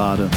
[0.00, 0.30] Gegengerade.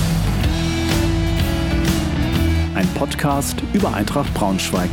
[2.75, 4.89] Ein Podcast über Eintracht Braunschweig.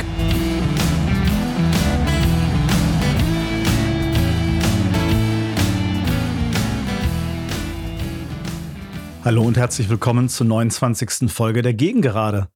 [9.25, 11.29] Hallo und herzlich willkommen zur 29.
[11.29, 12.47] Folge der Gegengerade.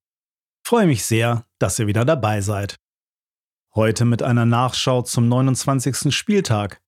[0.65, 2.77] Freue mich sehr, dass ihr wieder dabei seid.
[3.75, 6.15] Heute mit einer Nachschau zum 29.
[6.15, 6.81] Spieltag,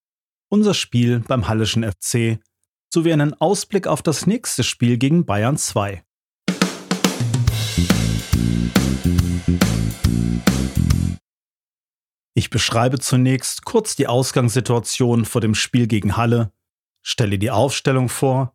[0.48, 2.40] unser Spiel beim Hallischen FC
[2.92, 6.02] sowie einen Ausblick auf das nächste Spiel gegen Bayern 2.
[12.34, 16.52] Ich beschreibe zunächst kurz die Ausgangssituation vor dem Spiel gegen Halle,
[17.02, 18.54] stelle die Aufstellung vor,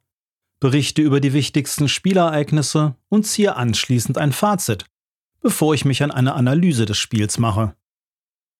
[0.61, 4.85] berichte über die wichtigsten Spielereignisse und ziehe anschließend ein Fazit,
[5.41, 7.75] bevor ich mich an eine Analyse des Spiels mache.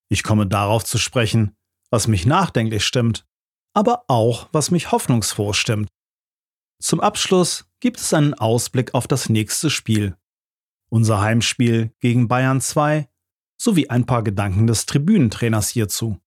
[0.10, 1.56] Ich komme darauf zu sprechen,
[1.90, 3.26] was mich nachdenklich stimmt
[3.74, 5.90] aber auch was mich hoffnungsfroh stimmt.
[6.82, 10.16] Zum Abschluss gibt es einen Ausblick auf das nächste Spiel.
[10.90, 13.10] Unser Heimspiel gegen Bayern 2
[13.58, 16.20] sowie ein paar Gedanken des Tribünentrainers hierzu.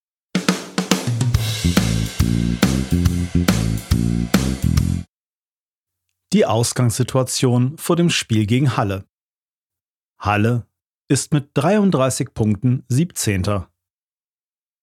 [6.32, 9.06] Die Ausgangssituation vor dem Spiel gegen Halle.
[10.18, 10.66] Halle
[11.08, 13.66] ist mit 33 Punkten 17.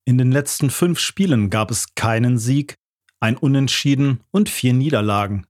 [0.05, 2.75] In den letzten fünf Spielen gab es keinen Sieg,
[3.21, 5.47] ein Unentschieden und vier Niederlagen.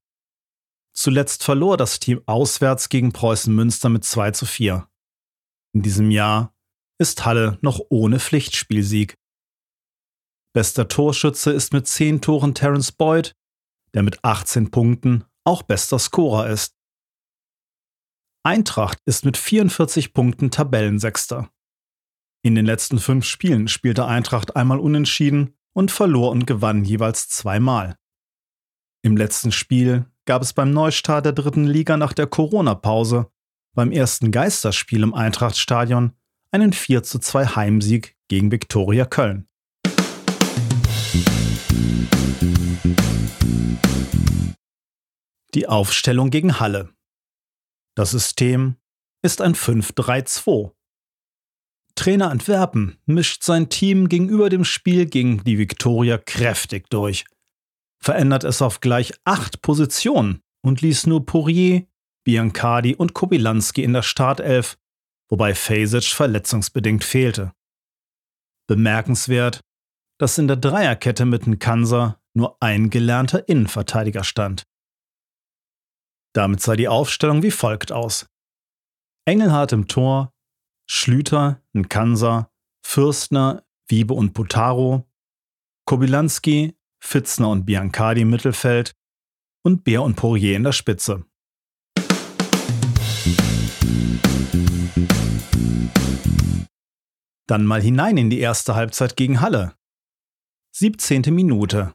[0.95, 4.87] Zuletzt verlor das Team auswärts gegen Preußen Münster mit 2 zu 4.
[5.73, 6.55] In diesem Jahr
[6.99, 9.17] ist Halle noch ohne Pflichtspielsieg.
[10.53, 13.35] Bester Torschütze ist mit 10 Toren Terence Boyd,
[13.95, 16.75] der mit 18 Punkten auch bester Scorer ist.
[18.45, 21.49] Eintracht ist mit 44 Punkten Tabellensechster.
[22.45, 27.97] In den letzten fünf Spielen spielte Eintracht einmal unentschieden und verlor und gewann jeweils zweimal.
[29.01, 33.31] Im letzten Spiel gab es beim Neustart der dritten Liga nach der Corona-Pause
[33.73, 36.11] beim ersten Geisterspiel im Eintrachtstadion
[36.51, 39.47] einen 4 zu 2 Heimsieg gegen Viktoria Köln.
[45.53, 46.89] Die Aufstellung gegen Halle.
[47.95, 48.75] Das System
[49.21, 50.73] ist ein 5-3-2
[51.95, 57.25] Trainer Antwerpen mischt sein Team gegenüber dem Spiel gegen die Viktoria kräftig durch,
[57.99, 61.85] verändert es auf gleich acht Positionen und ließ nur Poirier,
[62.25, 64.77] Biancardi und Kobilanski in der Startelf,
[65.29, 67.53] wobei Fasic verletzungsbedingt fehlte.
[68.67, 69.61] Bemerkenswert,
[70.19, 74.63] dass in der Dreierkette mit Nkansa nur ein gelernter Innenverteidiger stand.
[76.33, 78.25] Damit sah die Aufstellung wie folgt aus.
[79.25, 80.32] Engelhardt im Tor,
[80.89, 82.51] Schlüter, Nkansa,
[82.85, 85.07] Fürstner, Wiebe und Putaro,
[85.85, 88.95] Kobilanski, Fitzner und Biancardi im Mittelfeld
[89.63, 91.25] und Bär und Poirier in der Spitze.
[97.47, 99.75] Dann mal hinein in die erste Halbzeit gegen Halle.
[100.75, 101.23] 17.
[101.33, 101.93] Minute.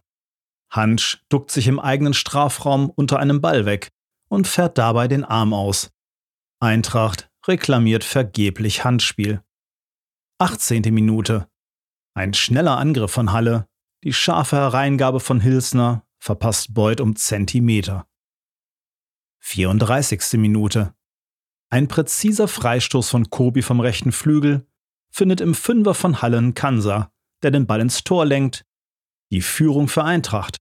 [0.70, 3.88] Hansch duckt sich im eigenen Strafraum unter einem Ball weg
[4.28, 5.90] und fährt dabei den Arm aus.
[6.60, 9.42] Eintracht reklamiert vergeblich Handspiel.
[10.38, 10.82] 18.
[10.94, 11.48] Minute.
[12.14, 13.66] Ein schneller Angriff von Halle,
[14.04, 18.06] die scharfe Hereingabe von Hilsner verpasst Beuth um Zentimeter.
[19.40, 20.34] 34.
[20.34, 20.94] Minute.
[21.70, 24.66] Ein präziser Freistoß von Kobi vom rechten Flügel
[25.10, 27.10] findet im Fünfer von Hallen Kansa,
[27.42, 28.64] der den Ball ins Tor lenkt.
[29.30, 30.58] Die Führung für Eintracht.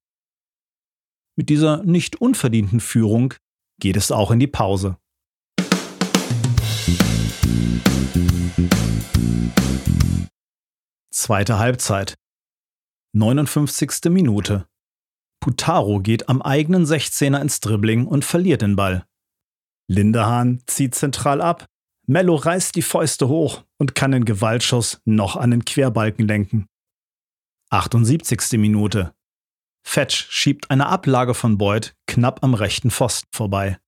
[1.36, 3.34] Mit dieser nicht unverdienten Führung
[3.80, 4.98] geht es auch in die Pause.
[11.12, 12.16] Zweite Halbzeit.
[13.14, 14.12] 59.
[14.12, 14.68] Minute.
[15.40, 19.06] Putaro geht am eigenen 16er ins Dribbling und verliert den Ball.
[19.90, 21.66] Lindehahn zieht zentral ab.
[22.06, 26.68] Mello reißt die Fäuste hoch und kann den Gewaltschuss noch an den Querbalken lenken.
[27.70, 28.54] 78.
[28.54, 29.14] Minute.
[29.86, 33.80] Fetch schiebt eine Ablage von Beuth knapp am rechten Pfosten vorbei.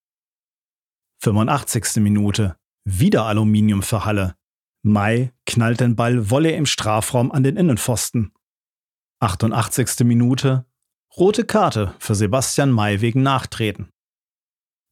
[1.22, 2.02] 85.
[2.02, 2.57] Minute.
[2.86, 4.36] Wieder Aluminium für Halle.
[4.84, 8.34] Mai knallt den Ball Wolle im Strafraum an den Innenpfosten.
[9.20, 10.06] 88.
[10.06, 10.66] Minute.
[11.18, 13.90] Rote Karte für Sebastian May wegen Nachtreten.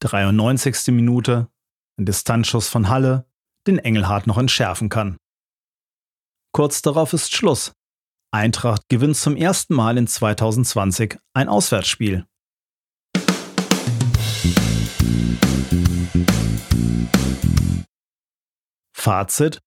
[0.02, 0.88] 93.
[0.88, 1.50] Minute.
[1.98, 3.26] Ein Distanzschuss von Halle,
[3.66, 5.18] den Engelhardt noch entschärfen kann.
[6.52, 7.74] Kurz darauf ist Schluss.
[8.32, 12.28] Eintracht gewinnt zum ersten Mal in 2020 ein Auswärtsspiel.
[18.94, 19.62] Fazit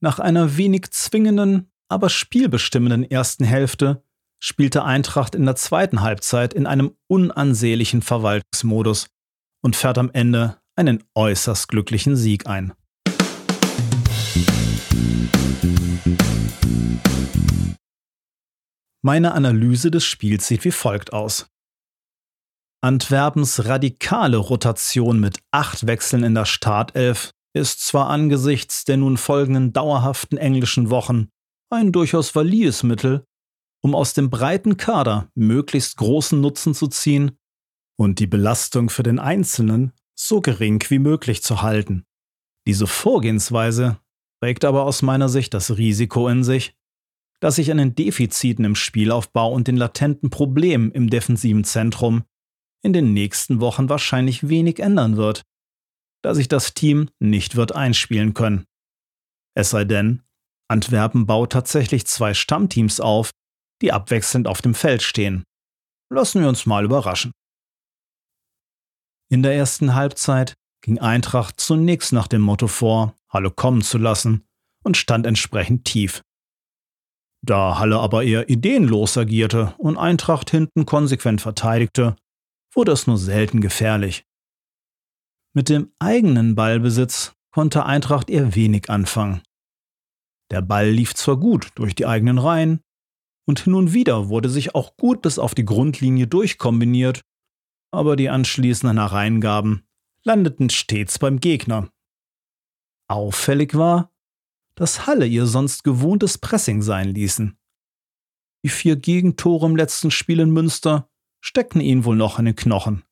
[0.00, 4.02] nach einer wenig zwingenden, aber spielbestimmenden ersten Hälfte
[4.40, 9.08] spielte Eintracht in der zweiten Halbzeit in einem unansehlichen Verwaltungsmodus
[9.62, 12.72] und fährt am Ende einen äußerst glücklichen Sieg ein.
[19.02, 21.46] Meine Analyse des Spiels sieht wie folgt aus.
[22.80, 29.72] Antwerpens radikale Rotation mit acht Wechseln in der Startelf ist zwar angesichts der nun folgenden
[29.72, 31.28] dauerhaften englischen Wochen
[31.70, 33.24] ein durchaus valides Mittel,
[33.82, 37.36] um aus dem breiten Kader möglichst großen Nutzen zu ziehen
[37.98, 42.04] und die Belastung für den Einzelnen so gering wie möglich zu halten.
[42.66, 43.98] Diese Vorgehensweise
[44.40, 46.74] trägt aber aus meiner Sicht das Risiko in sich,
[47.40, 52.24] dass sich an den Defiziten im Spielaufbau und den latenten Problemen im defensiven Zentrum
[52.82, 55.42] in den nächsten Wochen wahrscheinlich wenig ändern wird,
[56.22, 58.64] da sich das Team nicht wird einspielen können.
[59.54, 60.22] Es sei denn,
[60.68, 63.30] Antwerpen baut tatsächlich zwei Stammteams auf,
[63.80, 65.44] die abwechselnd auf dem Feld stehen.
[66.10, 67.32] Lassen wir uns mal überraschen.
[69.30, 74.46] In der ersten Halbzeit ging Eintracht zunächst nach dem Motto vor, Halle kommen zu lassen
[74.84, 76.22] und stand entsprechend tief.
[77.44, 82.16] Da Halle aber eher ideenlos agierte und Eintracht hinten konsequent verteidigte,
[82.78, 84.24] wurde es nur selten gefährlich.
[85.52, 89.42] Mit dem eigenen Ballbesitz konnte Eintracht eher wenig anfangen.
[90.52, 92.80] Der Ball lief zwar gut durch die eigenen Reihen,
[93.46, 97.22] und hin und wieder wurde sich auch gut bis auf die Grundlinie durchkombiniert,
[97.90, 99.82] aber die anschließenden Hereingaben
[100.22, 101.90] landeten stets beim Gegner.
[103.08, 104.12] Auffällig war,
[104.76, 107.58] dass Halle ihr sonst gewohntes Pressing sein ließen.
[108.64, 113.04] Die vier Gegentore im letzten Spiel in Münster steckten ihnen wohl noch in den Knochen,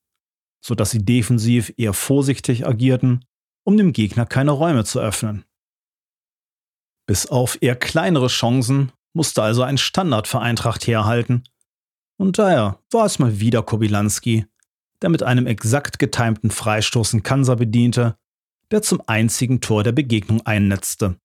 [0.61, 3.25] so dass sie defensiv eher vorsichtig agierten,
[3.65, 5.45] um dem Gegner keine Räume zu öffnen.
[7.07, 11.45] Bis auf eher kleinere Chancen musste also ein Standard für Eintracht herhalten.
[12.19, 14.47] Und daher war es mal wieder Kobilanski,
[15.03, 18.17] der mit einem exakt getimten Freistoß in Kansa bediente,
[18.71, 21.21] der zum einzigen Tor der Begegnung einnetzte.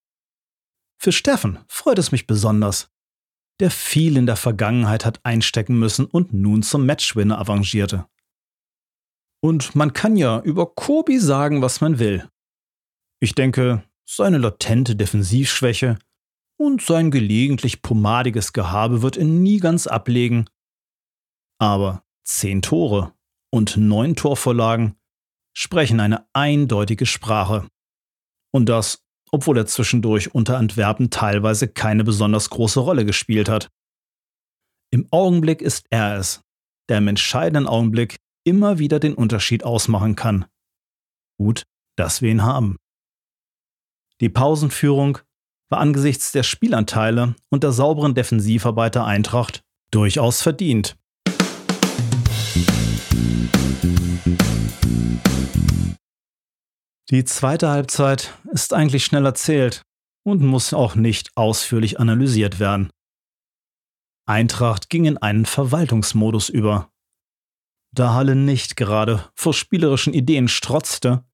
[0.97, 2.90] Für Steffen freut es mich besonders,
[3.59, 8.05] der viel in der Vergangenheit hat einstecken müssen und nun zum Matchwinner avancierte.
[9.43, 12.27] Und man kann ja über Kobi sagen, was man will.
[13.19, 15.97] Ich denke, seine latente Defensivschwäche
[16.57, 20.45] und sein gelegentlich pomadiges Gehabe wird ihn nie ganz ablegen.
[21.59, 23.13] Aber zehn Tore
[23.51, 24.95] und neun Torvorlagen
[25.53, 27.67] sprechen eine eindeutige Sprache.
[28.51, 33.69] Und das obwohl er zwischendurch unter Antwerpen teilweise keine besonders große Rolle gespielt hat.
[34.91, 36.41] Im Augenblick ist er es,
[36.89, 40.45] der im entscheidenden Augenblick immer wieder den Unterschied ausmachen kann.
[41.37, 41.63] Gut,
[41.97, 42.75] dass wir ihn haben.
[44.19, 45.19] Die Pausenführung
[45.69, 50.97] war angesichts der Spielanteile und der sauberen Defensivarbeit der Eintracht durchaus verdient.
[57.09, 59.81] Die zweite Halbzeit ist eigentlich schnell erzählt
[60.23, 62.89] und muss auch nicht ausführlich analysiert werden.
[64.27, 66.91] Eintracht ging in einen Verwaltungsmodus über.
[67.93, 71.25] Da Halle nicht gerade vor spielerischen Ideen strotzte,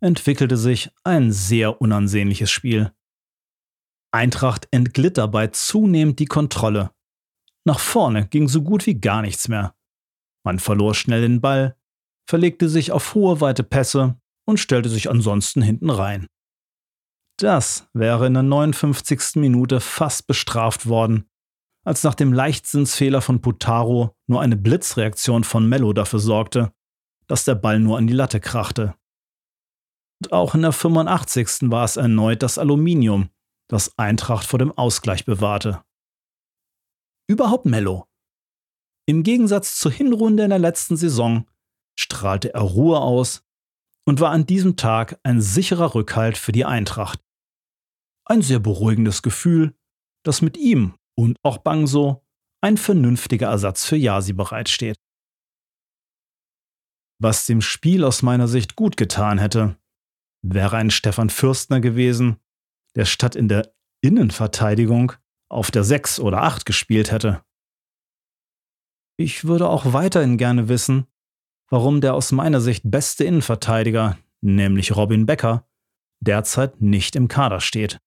[0.00, 2.92] entwickelte sich ein sehr unansehnliches Spiel.
[4.12, 6.90] Eintracht entglitt dabei zunehmend die Kontrolle.
[7.64, 9.76] Nach vorne ging so gut wie gar nichts mehr.
[10.44, 11.76] Man verlor schnell den Ball,
[12.28, 16.26] verlegte sich auf hohe weite Pässe und stellte sich ansonsten hinten rein.
[17.38, 19.36] Das wäre in der 59.
[19.36, 21.28] Minute fast bestraft worden,
[21.84, 26.72] als nach dem Leichtsinnsfehler von Putaro nur eine Blitzreaktion von Mello dafür sorgte,
[27.26, 28.94] dass der Ball nur an die Latte krachte.
[30.22, 31.70] Und auch in der 85.
[31.70, 33.30] war es erneut das Aluminium,
[33.68, 35.82] das Eintracht vor dem Ausgleich bewahrte.
[37.26, 38.06] Überhaupt Mello.
[39.06, 41.48] Im Gegensatz zur Hinrunde in der letzten Saison
[41.98, 43.42] strahlte er Ruhe aus
[44.04, 47.20] und war an diesem Tag ein sicherer Rückhalt für die Eintracht.
[48.24, 49.74] Ein sehr beruhigendes Gefühl,
[50.24, 52.24] dass mit ihm und auch Bangso
[52.60, 54.96] ein vernünftiger Ersatz für Yasi bereitsteht.
[57.20, 59.76] Was dem Spiel aus meiner Sicht gut getan hätte,
[60.42, 62.36] wäre ein Stefan Fürstner gewesen,
[62.96, 65.12] der statt in der Innenverteidigung
[65.48, 67.44] auf der 6 oder 8 gespielt hätte.
[69.16, 71.06] Ich würde auch weiterhin gerne wissen,
[71.72, 75.66] warum der aus meiner Sicht beste Innenverteidiger, nämlich Robin Becker,
[76.20, 77.98] derzeit nicht im Kader steht.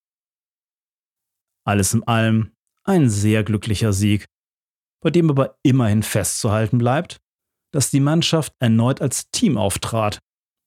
[1.65, 2.51] Alles in allem
[2.83, 4.27] ein sehr glücklicher Sieg,
[5.01, 7.17] bei dem aber immerhin festzuhalten bleibt,
[7.73, 10.19] dass die Mannschaft erneut als Team auftrat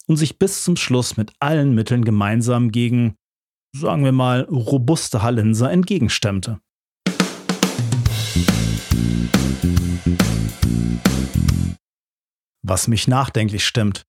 [0.09, 3.15] und sich bis zum Schluss mit allen Mitteln gemeinsam gegen,
[3.77, 6.59] sagen wir mal, robuste Hallenser entgegenstemmte.
[12.63, 14.05] Was mich nachdenklich stimmt,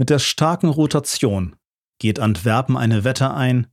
[0.00, 1.56] Mit der starken Rotation
[1.98, 3.66] geht Antwerpen eine Wette ein,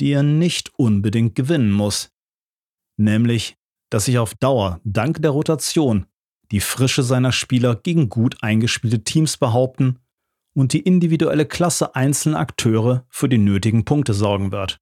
[0.00, 2.10] die er nicht unbedingt gewinnen muss.
[2.96, 3.56] Nämlich,
[3.90, 6.06] dass sich auf Dauer dank der Rotation
[6.50, 9.98] die Frische seiner Spieler gegen gut eingespielte Teams behaupten
[10.54, 14.80] und die individuelle Klasse einzelner Akteure für die nötigen Punkte sorgen wird.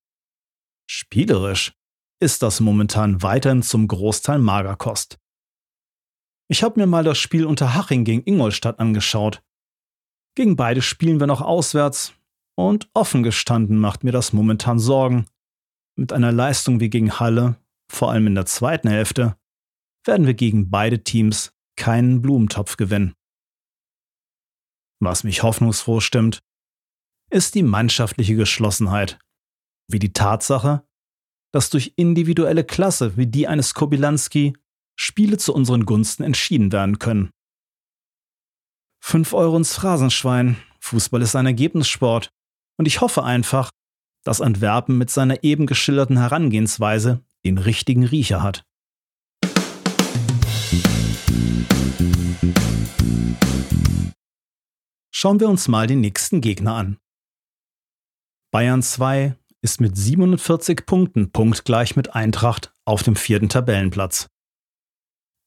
[0.88, 1.72] Spielerisch
[2.20, 5.18] ist das momentan weiterhin zum Großteil Magerkost.
[6.48, 9.42] Ich habe mir mal das Spiel unter Haching gegen Ingolstadt angeschaut.
[10.36, 12.14] Gegen beide spielen wir noch auswärts
[12.56, 15.26] und offen gestanden macht mir das momentan Sorgen.
[15.98, 17.56] Mit einer Leistung wie gegen Halle,
[17.90, 19.36] vor allem in der zweiten Hälfte,
[20.04, 23.14] werden wir gegen beide Teams keinen Blumentopf gewinnen.
[25.00, 26.42] Was mich hoffnungsfroh stimmt,
[27.30, 29.18] ist die mannschaftliche Geschlossenheit,
[29.90, 30.86] wie die Tatsache,
[31.52, 34.56] dass durch individuelle Klasse wie die eines Kobilanski
[34.98, 37.30] Spiele zu unseren Gunsten entschieden werden können.
[39.04, 42.30] 5 Euro ins Phrasenschwein, Fußball ist ein Ergebnissport
[42.78, 43.70] und ich hoffe einfach,
[44.24, 48.64] dass Antwerpen mit seiner eben geschilderten Herangehensweise den richtigen Riecher hat.
[55.14, 56.98] Schauen wir uns mal den nächsten Gegner an.
[58.50, 64.28] Bayern 2 ist mit 47 Punkten punktgleich mit Eintracht auf dem vierten Tabellenplatz.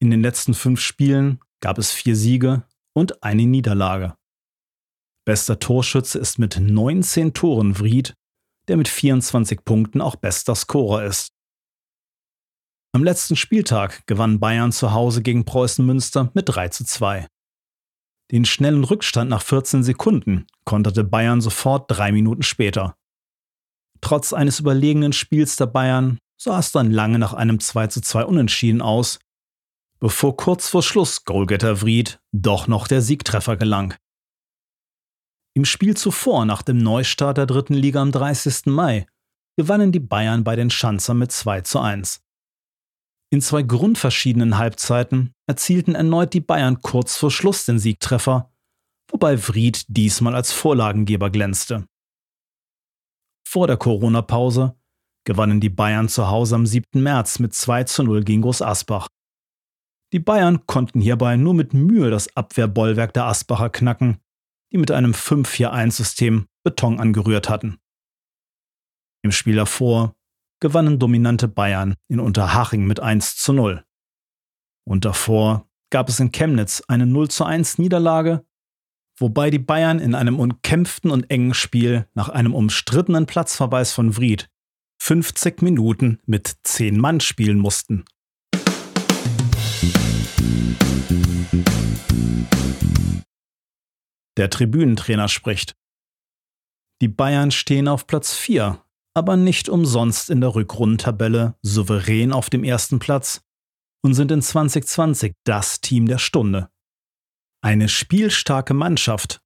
[0.02, 2.64] In den letzten fünf Spielen gab es vier Siege
[2.94, 4.16] und eine Niederlage.
[5.26, 8.16] Bester Torschütze ist mit 19 Toren Vried,
[8.70, 11.34] der mit 24 Punkten auch bester Scorer ist.
[12.94, 17.28] Am letzten Spieltag gewann Bayern zu Hause gegen Preußen Münster mit 3 zu 2.
[18.32, 22.96] Den schnellen Rückstand nach 14 Sekunden konterte Bayern sofort drei Minuten später.
[24.02, 28.26] Trotz eines überlegenen Spiels der Bayern sah es dann lange nach einem 2 zu 2
[28.26, 29.20] Unentschieden aus,
[30.00, 33.96] bevor kurz vor Schluss Goalgetter Vried doch noch der Siegtreffer gelang.
[35.56, 38.68] Im Spiel zuvor nach dem Neustart der dritten Liga am 30.
[38.68, 39.08] Mai
[39.58, 42.22] gewannen die Bayern bei den Schanzer mit 2 zu 1.
[43.32, 48.52] In zwei grundverschiedenen Halbzeiten erzielten erneut die Bayern kurz vor Schluss den Siegtreffer,
[49.12, 51.86] wobei Vried diesmal als Vorlagengeber glänzte.
[53.46, 54.80] Vor der Corona-Pause
[55.26, 57.04] gewannen die Bayern zu Hause am 7.
[57.04, 59.10] März mit 2 zu 0 gegen Groß Asbach.
[60.12, 64.18] Die Bayern konnten hierbei nur mit Mühe das Abwehrbollwerk der Asbacher knacken,
[64.72, 67.80] die mit einem 5-4-1-System Beton angerührt hatten.
[69.22, 70.16] Im Spiel davor
[70.60, 73.84] gewannen dominante Bayern in Unterhaching mit 1 zu 0.
[74.86, 78.46] Und davor gab es in Chemnitz eine 0 zu 1 Niederlage,
[79.18, 84.50] wobei die Bayern in einem umkämpften und engen Spiel nach einem umstrittenen Platzverweis von Vried
[85.02, 88.06] 50 Minuten mit 10 Mann spielen mussten.
[94.38, 95.76] Der Tribünentrainer spricht.
[97.02, 98.84] Die Bayern stehen auf Platz 4
[99.20, 103.42] aber nicht umsonst in der Rückrundentabelle souverän auf dem ersten Platz
[104.02, 106.70] und sind in 2020 das Team der Stunde.
[107.62, 109.42] Eine spielstarke Mannschaft,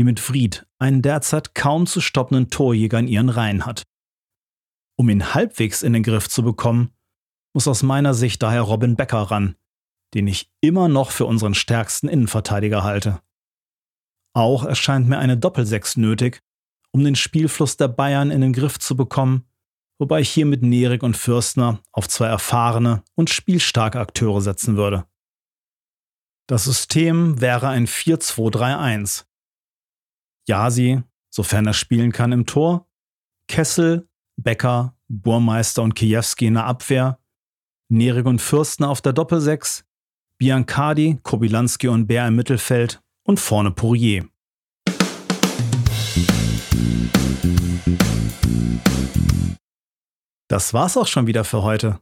[0.00, 3.82] die mit Fried einen derzeit kaum zu stoppenden Torjäger in ihren Reihen hat.
[4.96, 6.94] Um ihn halbwegs in den Griff zu bekommen,
[7.54, 9.56] muss aus meiner Sicht daher Robin Becker ran,
[10.14, 13.20] den ich immer noch für unseren stärksten Innenverteidiger halte.
[14.34, 16.42] Auch erscheint mir eine Doppelsechs nötig,
[16.90, 19.46] um den Spielfluss der Bayern in den Griff zu bekommen,
[19.98, 25.06] wobei ich hier mit Nerik und Fürstner auf zwei erfahrene und spielstarke Akteure setzen würde.
[26.48, 29.24] Das System wäre ein 4-2-3-1.
[30.46, 32.88] Jasi, sofern er spielen kann, im Tor,
[33.48, 37.20] Kessel, Becker, Burmeister und Kiewski in der Abwehr,
[37.88, 39.84] Nerik und Fürstner auf der Doppelsechs,
[40.42, 44.26] Biancardi, Kobilanski und Bär im Mittelfeld und vorne Pourier.
[50.48, 52.00] Das war's auch schon wieder für heute.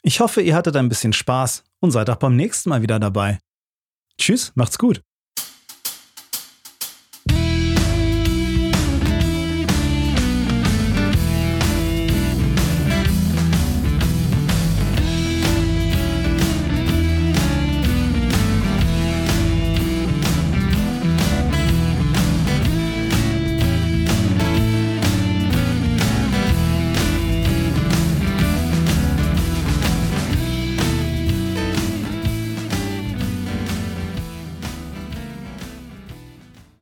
[0.00, 3.40] Ich hoffe, ihr hattet ein bisschen Spaß und seid auch beim nächsten Mal wieder dabei.
[4.16, 5.02] Tschüss, macht's gut.